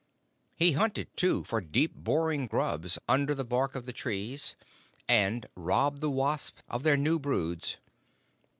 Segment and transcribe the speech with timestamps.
[0.55, 4.55] He hunted, too, for deep boring grubs under the bark of the trees,
[5.07, 7.77] and robbed the wasps of their new broods.